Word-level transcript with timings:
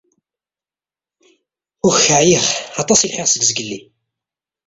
Uk 1.87 1.95
ɛyiɣ, 2.19 2.45
aṭas 2.81 2.99
i 3.01 3.07
lḥiɣ 3.11 3.27
seg 3.29 3.43
zgelli. 3.49 3.79